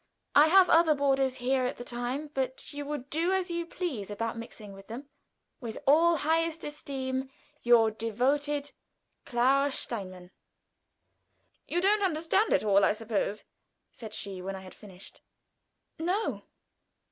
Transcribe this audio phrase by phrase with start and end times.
[0.33, 4.09] I have other boarders here at the time, but you would do as you pleased
[4.09, 5.07] about mixing with them.
[5.59, 7.29] "With all highest esteem,
[7.61, 8.71] "Your devoted,
[9.25, 10.31] "'CLARA STEINMANN.'"
[11.67, 13.43] "You don't understand it all, I suppose?"
[13.91, 15.21] said she, when I had finished.
[15.99, 16.45] "No."